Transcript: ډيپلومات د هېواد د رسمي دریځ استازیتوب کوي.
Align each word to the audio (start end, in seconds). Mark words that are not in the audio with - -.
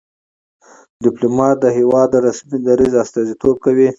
ډيپلومات 1.05 1.55
د 1.63 1.65
هېواد 1.77 2.07
د 2.11 2.15
رسمي 2.27 2.57
دریځ 2.67 2.93
استازیتوب 3.03 3.55
کوي. 3.65 3.89